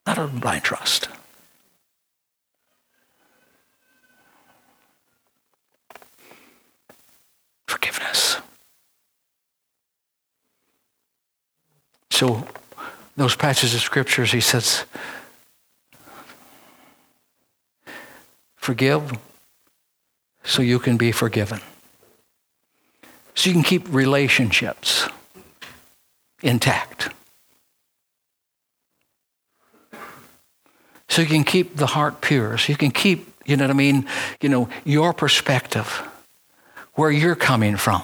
[0.07, 1.09] Not a blind trust.
[7.67, 8.37] Forgiveness.
[12.11, 12.47] So,
[13.17, 14.85] those patches of scriptures, he says,
[18.57, 19.19] forgive
[20.45, 21.61] so you can be forgiven
[23.37, 25.09] so you can keep relationships
[26.43, 27.11] intact.
[31.09, 32.59] So you can keep the heart pure.
[32.59, 34.09] So you can keep, you know what I mean,
[34.41, 36.03] you know, your perspective,
[36.95, 38.03] where you're coming from.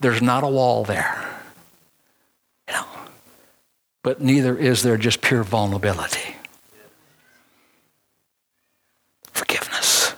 [0.00, 1.31] There's not a wall there.
[4.02, 6.36] But neither is there just pure vulnerability.
[9.32, 10.14] Forgiveness.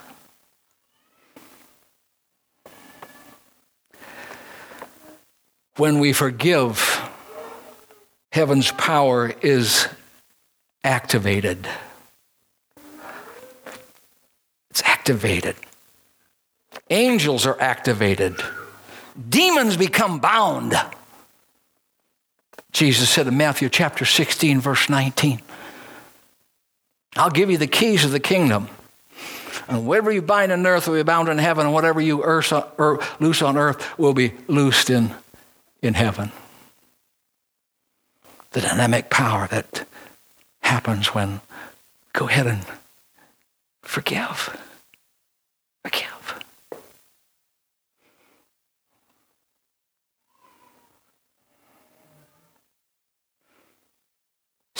[5.77, 7.01] When we forgive,
[8.31, 9.87] heaven's power is
[10.83, 11.67] activated.
[14.71, 15.55] It's activated.
[16.89, 18.35] Angels are activated.
[19.29, 20.73] Demons become bound.
[22.75, 25.41] Jesus said in Matthew chapter 16, verse 19,
[27.15, 28.67] I'll give you the keys of the kingdom.
[29.69, 32.99] And whatever you bind on earth will be bound in heaven, and whatever you er,
[33.21, 35.15] loose on earth will be loosed in
[35.81, 36.33] in heaven.
[38.51, 39.87] The dynamic power that
[40.59, 41.39] happens when
[42.11, 42.65] go ahead and
[43.83, 44.57] forgive.
[45.85, 46.14] Forgive.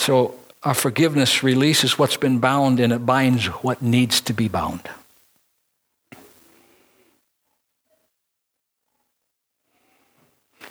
[0.05, 4.87] So our forgiveness releases what's been bound and it binds what needs to be bound.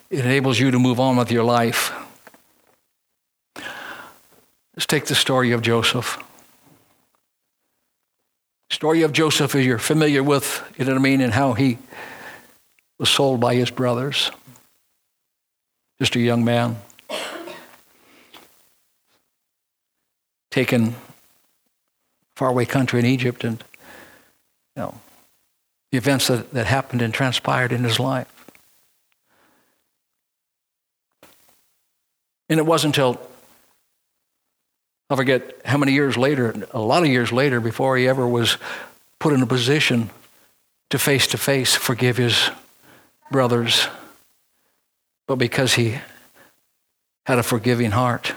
[0.08, 1.92] It enables you to move on with your life.
[4.76, 6.22] Let's take the story of Joseph.
[8.70, 11.78] Story of Joseph is you're familiar with, you know what I mean, and how he
[13.00, 14.30] was sold by his brothers.
[15.98, 16.76] Just a young man.
[20.54, 20.94] Taken
[22.36, 23.64] faraway country in Egypt and
[24.76, 25.00] you know
[25.90, 28.28] the events that, that happened and transpired in his life.
[32.48, 33.20] And it wasn't until
[35.10, 38.56] I forget how many years later, a lot of years later, before he ever was
[39.18, 40.10] put in a position
[40.90, 42.50] to face to face forgive his
[43.32, 43.88] brothers.
[45.26, 45.98] But because he
[47.26, 48.34] had a forgiving heart,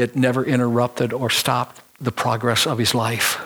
[0.00, 3.40] it never interrupted or stopped the progress of his life.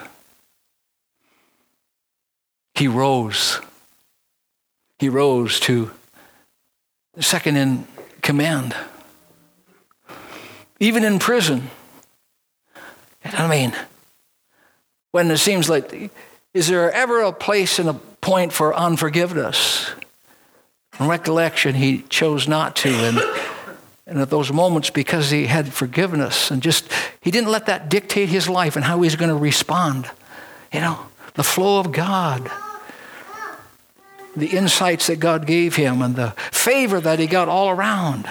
[2.73, 3.61] He rose.
[4.99, 5.91] He rose to
[7.19, 7.87] second in
[8.21, 8.75] command
[10.79, 11.69] even in prison.
[13.23, 13.73] I mean,
[15.11, 16.11] when it seems like,
[16.53, 19.91] is there ever a place and a point for unforgiveness?
[20.99, 22.89] In recollection, he chose not to.
[22.89, 23.54] And,
[24.07, 26.91] and at those moments, because he had forgiveness and just,
[27.21, 30.09] he didn't let that dictate his life and how he's going to respond.
[30.71, 32.49] You know, the flow of God,
[34.35, 38.29] the insights that God gave him, and the favor that he got all around.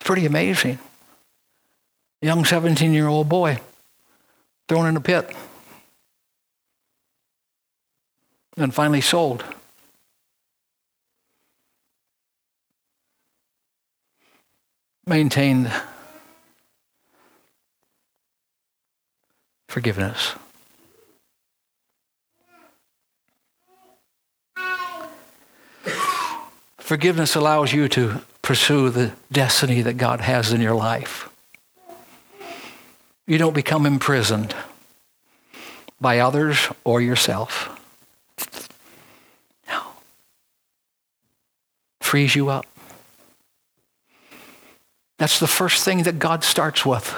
[0.00, 0.78] Pretty amazing.
[2.22, 3.60] Young 17 year old boy
[4.68, 5.30] thrown in a pit
[8.56, 9.44] and finally sold.
[15.06, 15.70] Maintained
[19.68, 20.34] forgiveness.
[26.78, 31.28] Forgiveness allows you to pursue the destiny that God has in your life.
[33.26, 34.54] You don't become imprisoned
[36.00, 37.75] by others or yourself.
[42.06, 42.66] Frees you up.
[45.18, 47.12] That's the first thing that God starts with.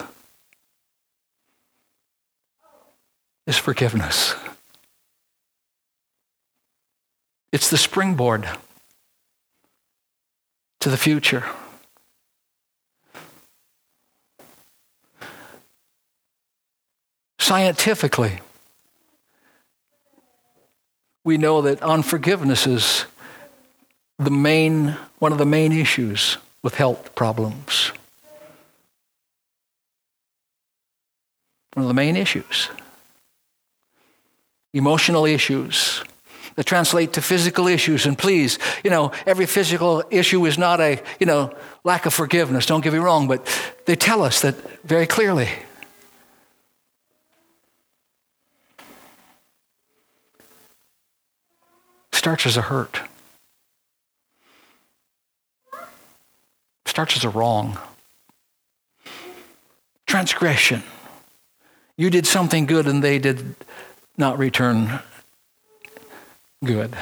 [3.47, 4.35] Is forgiveness.
[7.53, 8.49] It's the springboard
[10.81, 11.45] to the future.
[17.39, 18.41] Scientifically,
[21.25, 23.05] we know that unforgiveness is
[24.19, 27.93] the main, one of the main issues with health problems.
[31.75, 32.69] One of the main issues.
[34.75, 36.03] Emotional issues,
[36.57, 38.05] that translate to physical issues.
[38.05, 41.55] And please, you know, every physical issue is not a, you know,
[41.85, 42.67] lack of forgiveness.
[42.67, 43.47] Don't get me wrong, but
[43.87, 45.49] they tell us that very clearly.
[52.11, 53.08] Starts as a hurt.
[56.99, 57.79] Starts as a wrong.
[60.05, 60.83] Transgression.
[61.97, 63.55] You did something good and they did
[64.17, 64.99] not return
[66.65, 66.97] good.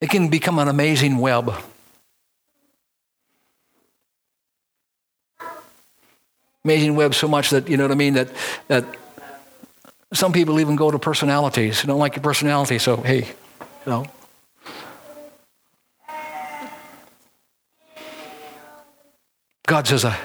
[0.00, 1.52] It can become an amazing web.
[6.64, 8.28] Amazing web so much that, you know what I mean, that,
[8.68, 8.84] that
[10.12, 11.82] some people even go to personalities.
[11.82, 14.06] don't like your personality, so hey, you know.
[19.66, 20.18] God says, I,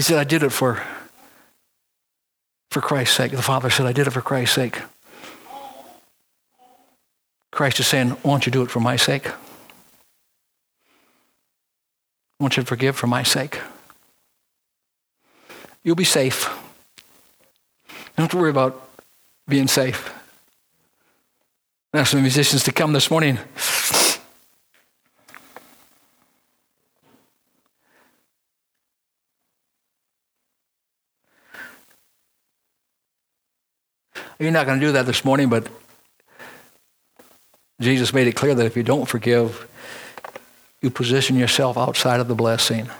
[0.00, 0.82] He said, I did it for,
[2.70, 3.32] for Christ's sake.
[3.32, 4.78] The Father said, I did it for Christ's sake.
[7.50, 9.28] Christ is saying, Why don't you do it for my sake?
[9.28, 9.34] I
[12.38, 13.60] want you forgive for my sake.
[15.82, 16.48] You'll be safe.
[17.88, 18.88] You don't have to worry about
[19.46, 20.14] being safe.
[21.92, 23.38] I asked the musicians to come this morning.
[34.40, 35.68] You're not going to do that this morning, but
[37.80, 39.68] Jesus made it clear that if you don't forgive,
[40.82, 42.90] you position yourself outside of the blessing.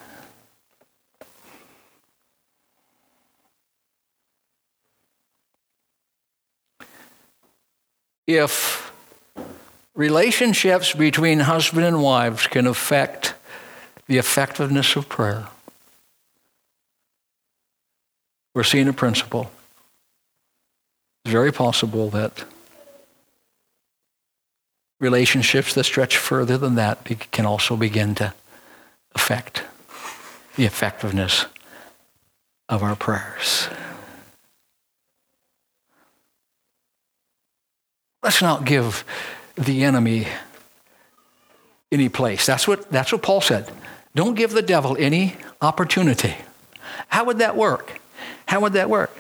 [8.37, 8.93] if
[9.95, 13.35] relationships between husband and wives can affect
[14.07, 15.49] the effectiveness of prayer,
[18.55, 19.51] we're seeing a principle.
[21.25, 22.45] It's very possible that
[25.01, 28.35] relationships that stretch further than that can also begin to
[29.15, 29.65] affect
[30.57, 31.47] the effectiveness
[32.69, 33.69] of our prayers.
[38.23, 39.05] Let's not give
[39.57, 40.29] the enemy
[41.91, 42.47] any place.
[42.47, 43.71] That's what, that's what Paul said.
[44.15, 46.35] Don't give the devil any opportunity.
[47.09, 48.01] How would that work?
[48.47, 49.17] How would that work?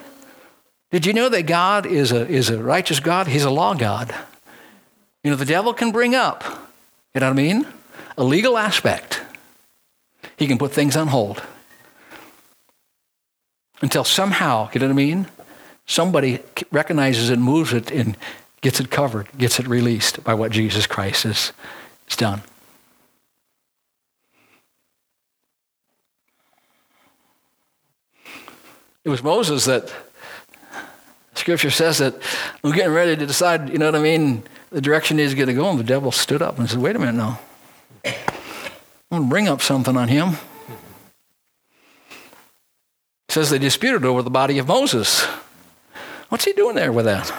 [0.90, 3.28] Did you know that God is a, is a righteous God?
[3.28, 4.14] He's a law God.
[5.22, 6.42] You know, the devil can bring up,
[7.14, 7.66] you know what I mean?
[8.16, 9.20] A legal aspect.
[10.36, 11.42] He can put things on hold
[13.82, 15.26] until somehow, you know what I mean?
[15.86, 18.16] Somebody recognizes it, moves it, and
[18.60, 21.52] gets it covered, gets it released by what Jesus Christ has,
[22.06, 22.42] has done.
[29.04, 29.92] It was Moses that
[31.40, 32.14] Scripture says that
[32.62, 35.54] we're getting ready to decide, you know what I mean, the direction he's going to
[35.54, 37.40] go, and the devil stood up and said, wait a minute now.
[38.04, 38.12] I'm
[39.10, 40.36] going to bring up something on him.
[42.10, 45.24] It says they disputed over the body of Moses.
[46.28, 47.32] What's he doing there with that?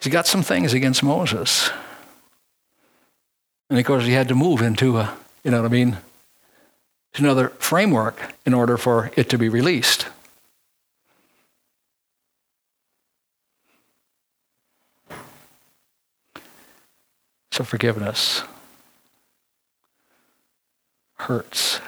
[0.00, 1.70] He's got some things against Moses.
[3.68, 5.14] And of course, he had to move into a,
[5.44, 5.98] you know what I mean,
[7.14, 10.06] another framework in order for it to be released.
[17.62, 18.42] So, forgiveness
[21.14, 21.80] hurts.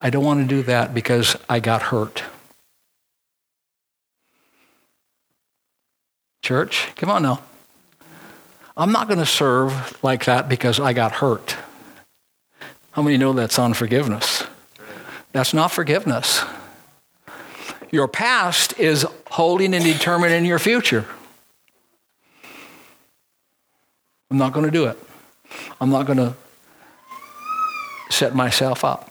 [0.00, 2.22] I don't want to do that because I got hurt.
[6.42, 7.42] Church, come on now.
[8.76, 11.56] I'm not going to serve like that because I got hurt.
[12.92, 14.44] How many know that's unforgiveness?
[15.32, 16.44] That's not forgiveness.
[17.90, 21.04] Your past is holding and determining your future.
[24.30, 24.98] I'm not going to do it.
[25.80, 26.34] I'm not going to
[28.10, 29.10] set myself up.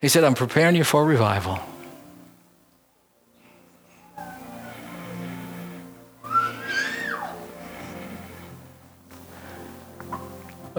[0.00, 1.60] He said, I'm preparing you for revival.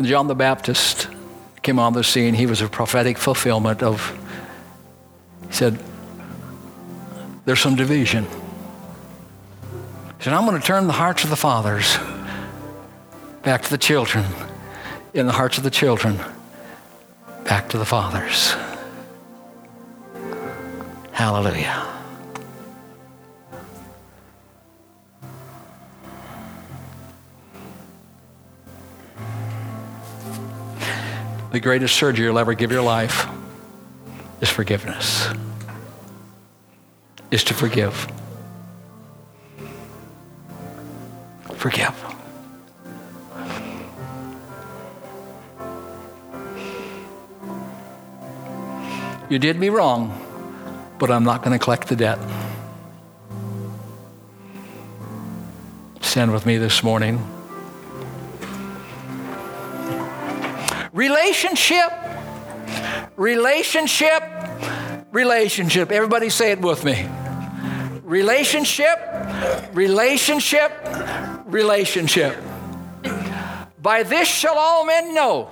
[0.02, 1.11] John the Baptist
[1.62, 4.18] came on the scene, he was a prophetic fulfillment of,
[5.48, 5.80] he said,
[7.46, 8.26] there's some division.
[10.18, 11.98] He said, I'm going to turn the hearts of the fathers
[13.44, 14.26] back to the children,
[15.14, 16.20] in the hearts of the children
[17.44, 18.56] back to the fathers.
[21.12, 22.01] Hallelujah.
[31.52, 33.28] The greatest surgery you'll ever give your life
[34.42, 35.28] is forgiveness,
[37.30, 38.08] is to forgive.
[41.56, 41.96] Forgive.
[49.30, 50.22] You did me wrong
[51.02, 52.20] but I'm not going to collect the debt.
[56.00, 57.20] Stand with me this morning.
[61.02, 61.92] Relationship,
[63.16, 64.22] relationship,
[65.12, 65.92] relationship.
[65.92, 67.10] Everybody say it with me.
[68.04, 69.00] Relationship,
[69.74, 70.72] relationship,
[71.48, 72.38] relationship.
[73.82, 75.50] By this shall all men know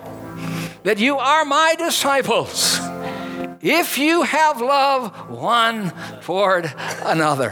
[0.84, 2.80] that you are my disciples
[3.60, 5.91] if you have love one
[6.22, 6.72] toward
[7.02, 7.50] another.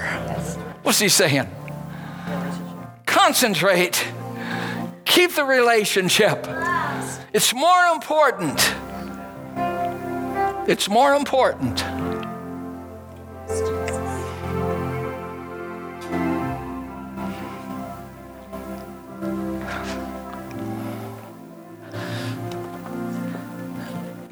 [0.84, 1.50] What's he saying?
[3.08, 4.06] Concentrate.
[5.04, 6.46] Keep the relationship.
[7.34, 8.74] It's more important.
[10.70, 11.84] It's more important.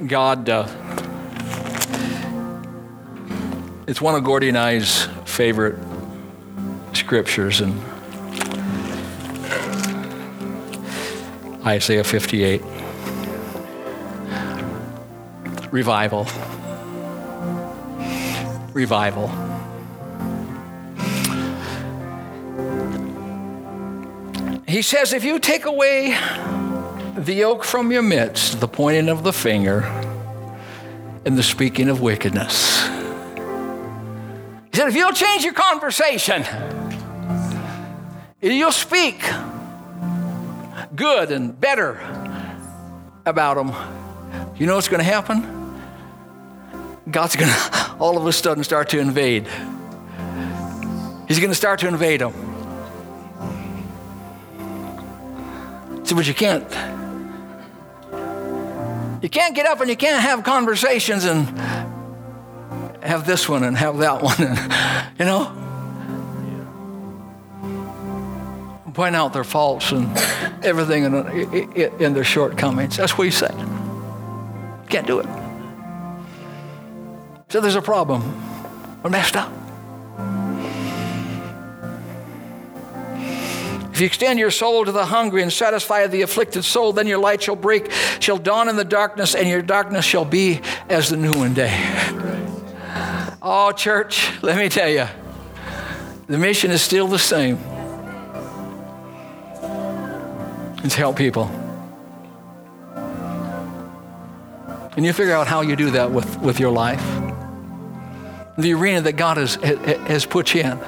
[0.08, 0.68] God uh,
[3.88, 5.78] it's one of Gordy and I's favorite
[6.94, 7.80] scriptures in
[11.66, 12.75] Isaiah 58.
[15.76, 16.26] Revival.
[18.72, 19.28] Revival.
[24.68, 26.18] he says, if you take away
[27.18, 29.82] the yoke from your midst, the pointing of the finger,
[31.26, 32.88] and the speaking of wickedness.
[34.72, 36.46] He said, if you'll change your conversation,
[38.40, 39.30] you'll speak
[40.96, 42.00] good and better
[43.26, 43.74] about them,
[44.58, 45.55] you know what's going to happen?
[47.10, 49.48] God's going to all of a sudden start to invade.
[51.28, 52.34] He's going to start to invade them.
[56.04, 56.64] See, but you can't.
[59.24, 61.48] You can't get up and you can't have conversations and
[63.04, 64.58] have this one and have that one, and,
[65.20, 65.62] you know?
[68.94, 70.16] Point out their faults and
[70.64, 72.98] everything uh, in, in their shortcomings.
[72.98, 73.56] That's what he said.
[74.90, 75.45] Can't do it.
[77.56, 78.22] So there's a problem.
[79.02, 79.50] We're messed up.
[83.94, 87.18] If you extend your soul to the hungry and satisfy the afflicted soul, then your
[87.18, 87.90] light shall break,
[88.20, 91.72] shall dawn in the darkness, and your darkness shall be as the noonday.
[93.42, 95.08] Oh, church, let me tell you,
[96.28, 97.58] the mission is still the same.
[100.84, 101.46] It's help people.
[104.98, 107.25] And you figure out how you do that with, with your life.
[108.58, 110.80] The arena that God has, has put you in.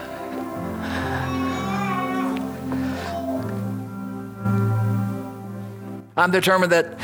[6.15, 6.97] I'm determined that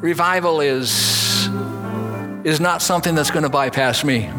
[0.00, 1.48] revival is,
[2.44, 4.30] is not something that's going to bypass me.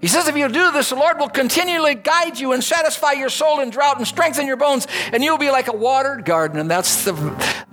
[0.00, 3.28] He says, if you do this, the Lord will continually guide you and satisfy your
[3.28, 6.58] soul in drought and strengthen your bones, and you'll be like a watered garden.
[6.58, 7.12] And that's the,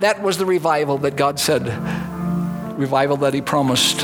[0.00, 1.62] that was the revival that God said,
[2.78, 4.00] revival that He promised,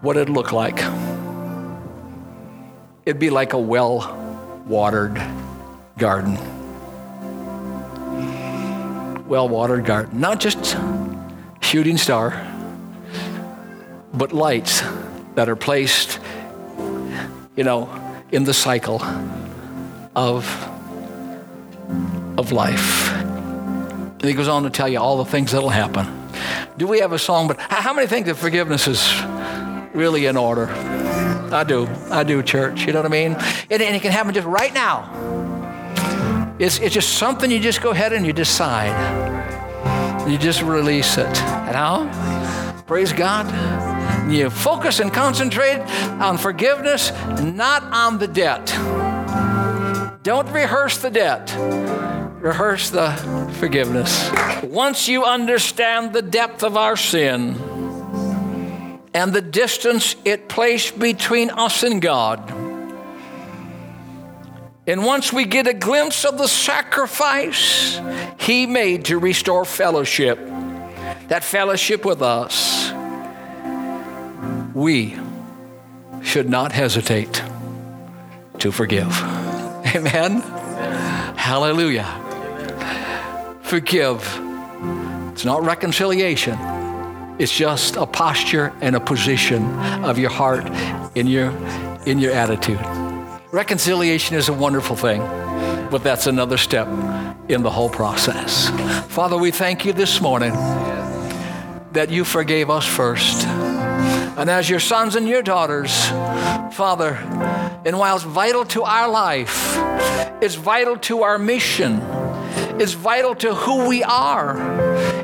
[0.00, 0.80] what it'd look like.
[3.06, 4.18] It'd be like a well
[4.66, 5.22] watered
[5.98, 6.36] garden
[9.26, 10.20] well watered garden.
[10.20, 10.76] Not just
[11.60, 12.40] shooting star,
[14.12, 14.82] but lights
[15.34, 16.20] that are placed,
[17.56, 17.88] you know,
[18.30, 19.02] in the cycle
[20.14, 20.46] of,
[22.38, 23.12] of life.
[23.12, 26.23] And he goes on to tell you all the things that'll happen.
[26.76, 27.48] Do we have a song?
[27.48, 29.22] But how many think that forgiveness is
[29.94, 30.68] really in order?
[31.52, 31.88] I do.
[32.10, 32.84] I do, church.
[32.86, 33.36] You know what I mean?
[33.70, 35.10] And, and it can happen just right now.
[36.58, 38.94] It's, it's just something you just go ahead and you decide.
[40.28, 41.36] You just release it.
[41.66, 42.82] You know?
[42.86, 43.46] Praise God.
[44.30, 45.80] You focus and concentrate
[46.20, 48.66] on forgiveness, not on the debt.
[50.22, 51.54] Don't rehearse the debt.
[52.44, 53.10] Rehearse the
[53.58, 54.30] forgiveness.
[54.62, 57.56] Once you understand the depth of our sin
[59.14, 62.50] and the distance it placed between us and God,
[64.86, 67.98] and once we get a glimpse of the sacrifice
[68.38, 70.38] he made to restore fellowship,
[71.28, 72.92] that fellowship with us,
[74.74, 75.16] we
[76.22, 77.42] should not hesitate
[78.58, 79.18] to forgive.
[79.96, 80.42] Amen.
[81.36, 82.23] Hallelujah.
[83.64, 84.20] Forgive.
[85.32, 86.56] It's not reconciliation.
[87.38, 89.64] It's just a posture and a position
[90.04, 90.64] of your heart
[91.16, 91.50] in your
[92.06, 92.78] in your attitude.
[93.50, 95.20] Reconciliation is a wonderful thing,
[95.90, 96.86] but that's another step
[97.48, 98.68] in the whole process.
[99.08, 100.52] Father, we thank you this morning
[101.92, 103.46] that you forgave us first.
[104.36, 106.08] And as your sons and your daughters,
[106.74, 107.14] Father,
[107.84, 109.76] and while it's vital to our life,
[110.42, 112.00] it's vital to our mission,
[112.80, 114.56] it's vital to who we are.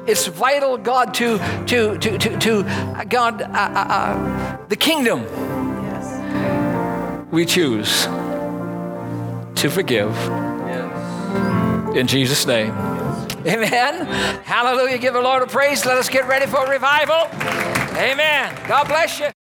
[0.07, 5.25] It's vital, God, to to to to, to uh, God, uh, uh, uh, the kingdom.
[7.31, 8.07] We choose
[9.61, 10.17] to forgive.
[11.97, 12.71] In Jesus' name.
[13.47, 14.07] Amen.
[14.45, 14.99] Hallelujah.
[14.99, 15.85] Give the Lord a praise.
[15.85, 17.27] Let us get ready for revival.
[17.97, 18.55] Amen.
[18.69, 19.40] God bless you.